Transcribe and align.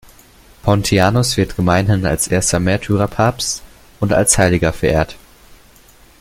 Pontianus 0.63 1.37
wird 1.37 1.55
gemeinhin 1.57 2.07
als 2.07 2.25
erster 2.27 2.59
Märtyrer-Papst 2.59 3.61
und 3.99 4.13
als 4.13 4.35
Heiliger 4.39 4.73
verehrt. 4.73 5.15